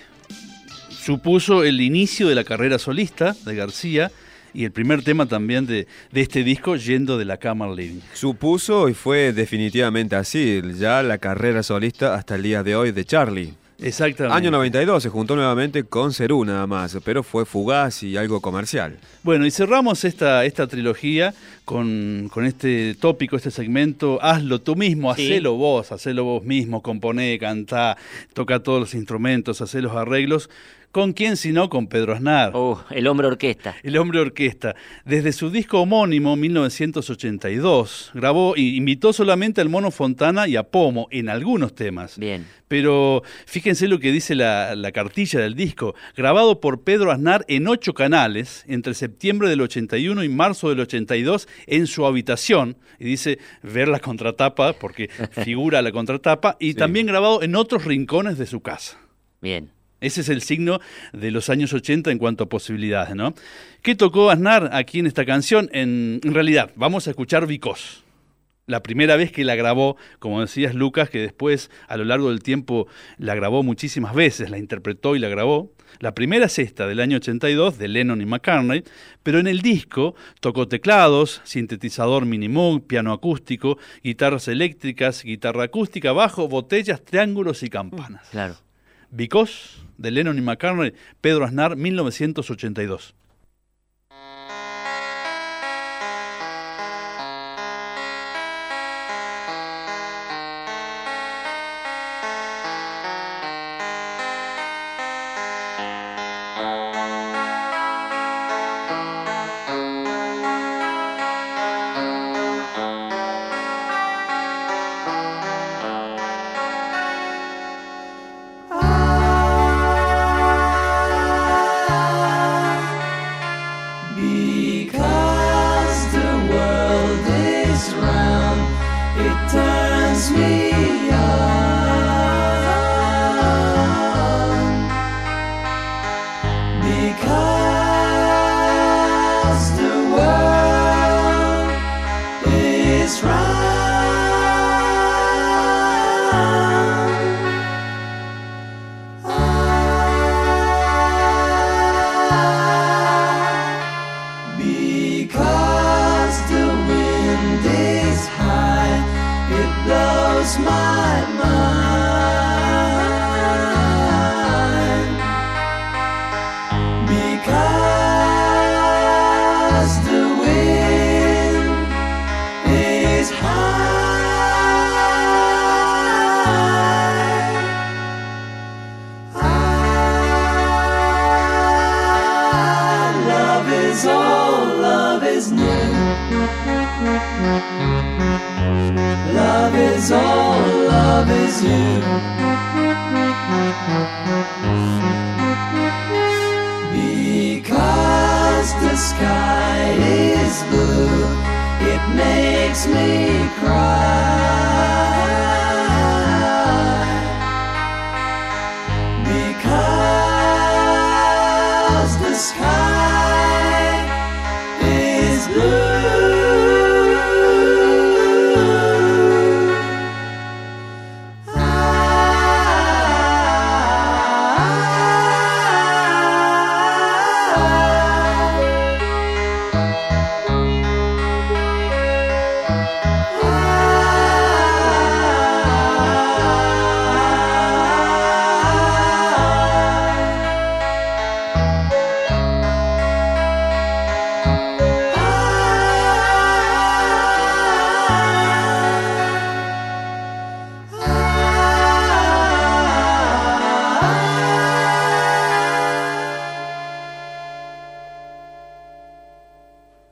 [0.90, 4.10] supuso el inicio de la carrera solista de García
[4.52, 8.00] y el primer tema también de, de este disco, Yendo de la cama al living.
[8.12, 13.06] Supuso y fue definitivamente así, ya la carrera solista hasta el día de hoy de
[13.06, 13.54] Charlie.
[13.80, 14.36] Exactamente.
[14.36, 18.98] Año 92 se juntó nuevamente con Cerú nada más, pero fue fugaz y algo comercial.
[19.22, 21.32] Bueno, y cerramos esta, esta trilogía
[21.64, 25.30] con, con este tópico, este segmento, hazlo tú mismo, Sí.
[25.32, 27.96] hacelo vos, hacelo vos mismo, componé, cantá,
[28.34, 30.50] toca todos los instrumentos, hacé los arreglos.
[30.90, 32.52] ¿Con quién sino con Pedro Aznar?
[32.54, 33.76] Oh, el hombre orquesta.
[33.82, 34.74] El hombre orquesta.
[35.04, 41.06] Desde su disco homónimo, 1982, grabó y invitó solamente al Mono Fontana y a Pomo
[41.10, 42.18] en algunos temas.
[42.18, 42.46] Bien.
[42.68, 45.94] Pero fíjense lo que dice la, la cartilla del disco.
[46.16, 51.48] Grabado por Pedro Aznar en ocho canales entre septiembre del 81 y marzo del 82
[51.66, 52.78] en su habitación.
[52.98, 55.08] Y dice ver la contratapa, porque
[55.44, 56.56] figura la contratapa.
[56.58, 58.98] Y también grabado en otros rincones de su casa.
[59.42, 59.70] Bien.
[60.00, 60.80] Ese es el signo
[61.12, 63.34] de los años 80 en cuanto a posibilidades, ¿no?
[63.82, 65.68] ¿Qué tocó Aznar aquí en esta canción?
[65.72, 68.04] En, en realidad, vamos a escuchar Vicós.
[68.68, 72.42] La primera vez que la grabó, como decías Lucas, que después a lo largo del
[72.42, 72.86] tiempo
[73.16, 75.72] la grabó muchísimas veces, la interpretó y la grabó.
[76.00, 78.84] La primera es esta, del año 82, de Lennon y McCartney,
[79.22, 86.46] pero en el disco tocó teclados, sintetizador Minimoog, piano acústico, guitarras eléctricas, guitarra acústica, bajo,
[86.46, 88.28] botellas, triángulos y campanas.
[88.30, 88.54] Claro.
[89.10, 93.14] Because, de Lennon y McCartney, Pedro Aznar, 1982.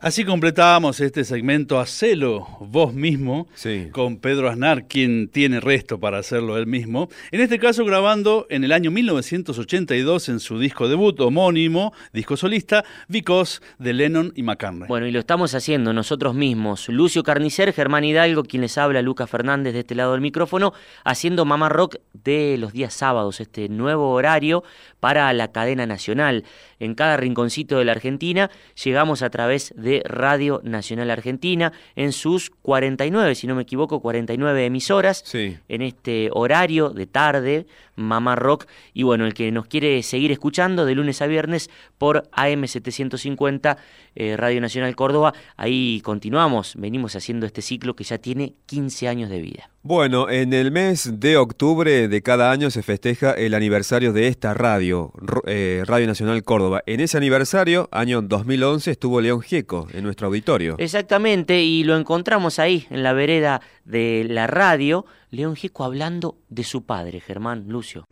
[0.07, 3.49] Así completábamos este segmento Hacelo vos mismo
[3.91, 7.09] con Pedro Aznar, quien tiene resto para hacerlo él mismo.
[7.33, 12.85] En este caso grabando en el año 1982 en su disco debut homónimo, disco solista,
[13.09, 14.87] Because de Lennon y McCartney.
[14.87, 16.89] Bueno, y lo estamos haciendo nosotros mismos.
[16.89, 21.45] Lucio Carnicer, Germán Hidalgo, quien les habla, Lucas Fernández de este lado del micrófono, haciendo
[21.45, 24.63] Mamá Rock de los días sábados, este nuevo horario
[25.01, 26.45] para la cadena nacional.
[26.79, 28.51] En cada rinconcito de la Argentina
[28.85, 34.67] llegamos a través de Radio Nacional Argentina en sus 49, si no me equivoco, 49
[34.67, 37.67] emisoras en este horario de tarde,
[37.97, 38.67] Mamá Rock.
[38.93, 43.77] Y bueno, el que nos quiere seguir escuchando de lunes a viernes por AM750
[44.15, 49.31] eh, Radio Nacional Córdoba, ahí continuamos, venimos haciendo este ciclo que ya tiene 15 años
[49.31, 49.71] de vida.
[49.83, 54.53] Bueno, en el mes de octubre de cada año se festeja el aniversario de esta
[54.53, 55.13] radio,
[55.47, 56.83] eh, Radio Nacional Córdoba.
[56.87, 60.77] En ese aniversario, año 2011, estuvo León Gieco en nuestro auditorio.
[60.79, 66.65] Exactamente, y lo encontramos ahí, en la vereda de la radio, León Gieco hablando de
[66.65, 68.07] su padre, Germán Lucio.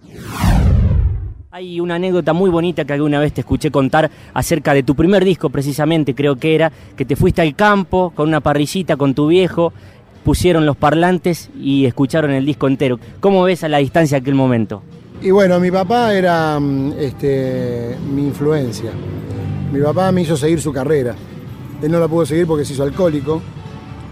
[1.51, 5.25] Hay una anécdota muy bonita que alguna vez te escuché contar acerca de tu primer
[5.25, 9.29] disco, precisamente, creo que era, que te fuiste al campo con una parrillita con tu
[9.29, 9.73] viejo,
[10.25, 12.99] pusieron los parlantes y escucharon el disco entero.
[13.21, 14.83] ¿Cómo ves a la distancia aquel momento?
[15.23, 18.91] Y bueno, mi papá era mm, este, mi influencia.
[19.73, 21.15] Mi papá me hizo seguir su carrera.
[21.85, 23.43] Él no la pudo seguir porque se hizo alcohólico.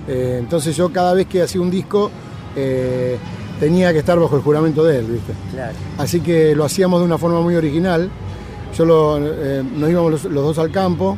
[0.09, 2.11] Eh, entonces yo cada vez que hacía un disco
[2.57, 3.17] eh,
[3.61, 5.33] tenía que estar bajo el juramento de él, ¿viste?
[5.53, 5.73] Claro.
[5.99, 8.11] Así que lo hacíamos de una forma muy original.
[8.77, 11.17] Yo lo- eh, nos íbamos los, los dos al campo,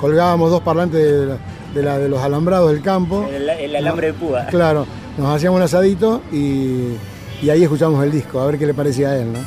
[0.00, 1.38] colgábamos dos parlantes de, la-
[1.74, 3.26] de la- de los alambrados del campo.
[3.30, 4.46] El, el alambre de púa.
[4.46, 4.86] Claro,
[5.18, 6.94] nos hacíamos un asadito y,
[7.42, 9.40] y ahí escuchamos el disco, a ver qué le parecía a él, ¿no?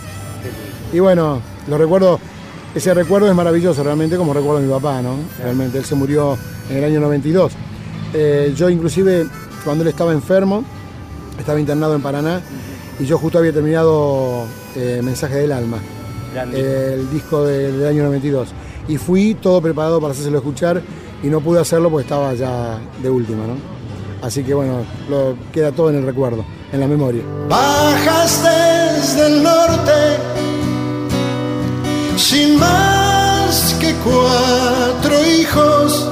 [0.93, 2.19] Y bueno, lo recuerdo,
[2.75, 5.15] ese recuerdo es maravilloso realmente, como recuerdo a mi papá, ¿no?
[5.41, 6.37] Realmente, él se murió
[6.69, 7.53] en el año 92.
[8.13, 9.25] Eh, yo inclusive,
[9.63, 10.65] cuando él estaba enfermo,
[11.39, 12.41] estaba internado en Paraná,
[12.99, 14.43] y yo justo había terminado
[14.75, 15.77] eh, Mensaje del Alma,
[16.53, 18.49] el disco del, del año 92.
[18.89, 20.81] Y fui todo preparado para hacérselo escuchar
[21.23, 23.55] y no pude hacerlo porque estaba ya de última, ¿no?
[24.21, 27.23] Así que bueno, lo, queda todo en el recuerdo, en la memoria.
[27.47, 30.64] Bajas desde el norte
[32.35, 36.09] sin más que cuatro hijos.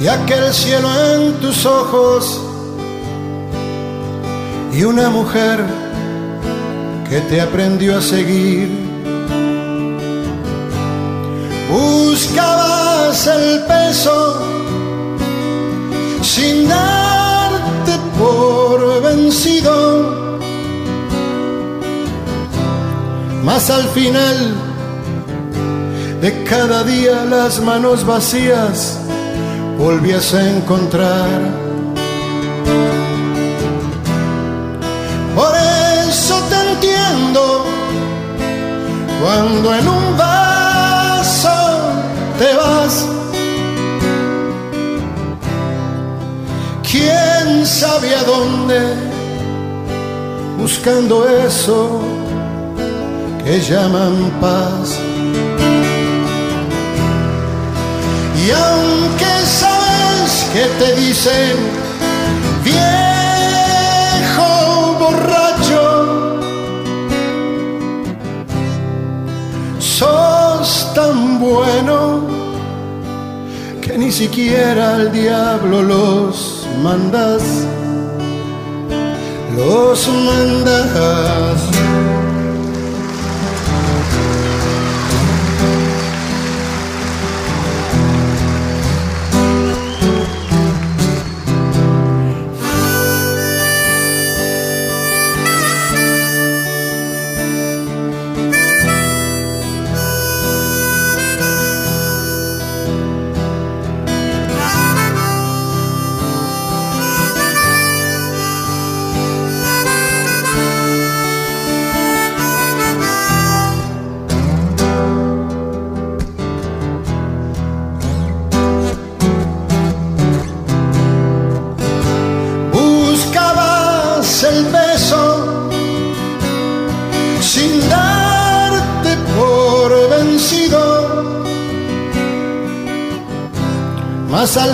[0.00, 2.40] Y aquel cielo en tus ojos.
[4.72, 5.64] Y una mujer
[7.08, 8.68] que te aprendió a seguir.
[11.70, 14.42] Buscabas el peso
[16.22, 20.17] sin darte por vencido,
[23.48, 24.36] mas al final
[26.20, 28.98] de cada día las manos vacías
[29.78, 31.40] volviese a encontrar.
[35.34, 35.52] Por
[36.10, 37.64] eso te entiendo
[39.22, 41.58] cuando en un vaso
[42.38, 43.06] te vas.
[46.90, 48.78] ¿Quién sabe a dónde?
[50.58, 52.17] Buscando eso
[53.48, 54.98] que llaman paz.
[58.36, 61.56] Y aunque sabes que te dicen
[62.62, 64.50] viejo
[65.00, 65.84] borracho,
[69.78, 72.26] sos tan bueno
[73.80, 77.42] que ni siquiera al diablo los mandas,
[79.56, 81.67] los mandas.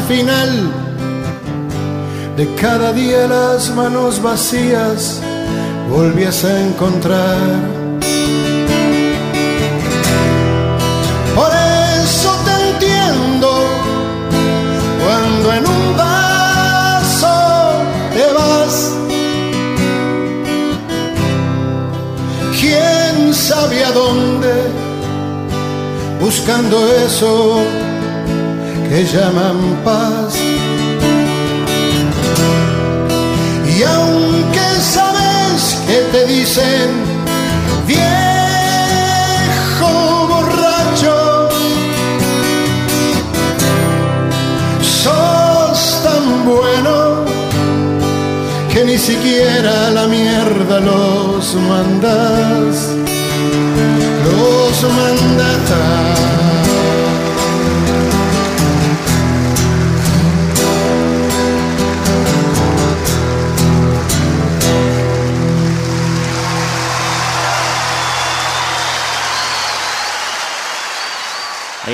[0.08, 0.70] Final
[2.36, 5.20] de cada día las manos vacías
[5.88, 7.38] volvías a encontrar.
[11.34, 11.50] Por
[12.02, 13.50] eso te entiendo
[15.04, 17.36] cuando en un vaso
[18.12, 18.92] te vas.
[22.60, 24.52] ¿Quién sabe a dónde?
[26.20, 26.76] Buscando
[27.06, 27.83] eso
[28.94, 30.36] que llaman paz.
[33.76, 36.90] Y aunque sabes que te dicen
[37.88, 38.04] viejo
[40.28, 41.48] borracho,
[44.80, 47.24] sos tan bueno
[48.72, 52.90] que ni siquiera la mierda los mandas,
[54.24, 56.53] los mandas.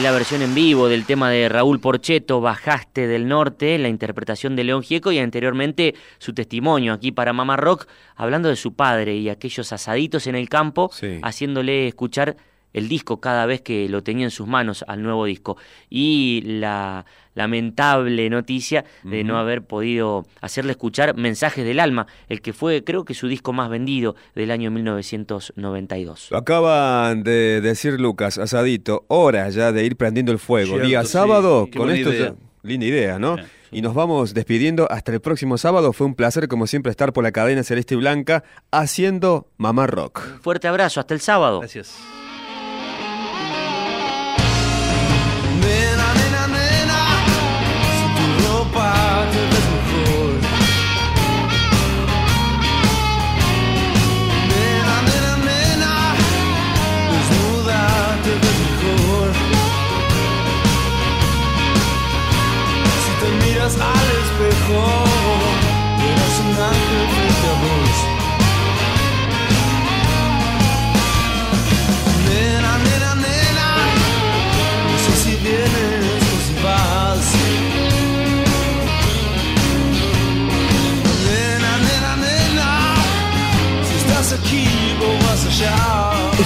[0.03, 4.65] La versión en vivo del tema de Raúl Porcheto, Bajaste del Norte, la interpretación de
[4.65, 7.87] León Gieco y anteriormente su testimonio aquí para Mamá Rock,
[8.17, 10.91] hablando de su padre y aquellos asaditos en el campo,
[11.23, 12.37] haciéndole escuchar
[12.73, 15.57] el disco cada vez que lo tenía en sus manos al nuevo disco.
[15.89, 17.05] Y la
[17.35, 23.05] lamentable noticia de no haber podido hacerle escuchar Mensajes del Alma, el que fue creo
[23.05, 26.29] que su disco más vendido del año 1992.
[26.31, 30.73] Lo acaban de decir Lucas, asadito, hora ya de ir prendiendo el fuego.
[30.73, 32.35] Cierto, Día sábado, con esto idea.
[32.63, 33.37] linda idea, ¿no?
[33.73, 35.93] Y nos vamos despidiendo hasta el próximo sábado.
[35.93, 38.43] Fue un placer, como siempre, estar por la cadena Celeste y Blanca
[38.73, 40.41] haciendo Mamá Rock.
[40.43, 41.61] Fuerte abrazo, hasta el sábado.
[41.61, 41.97] Gracias.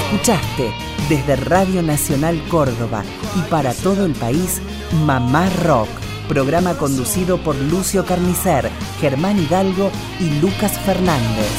[0.05, 0.71] Escuchaste
[1.09, 3.03] desde Radio Nacional Córdoba
[3.37, 4.61] y para todo el país
[5.05, 5.89] Mamá Rock,
[6.29, 9.91] programa conducido por Lucio Carnicer, Germán Hidalgo
[10.21, 11.51] y Lucas Fernández.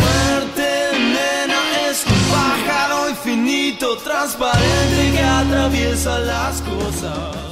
[0.00, 7.51] Muerte, nena, es pájaro infinito, transparente que atraviesa las cosas.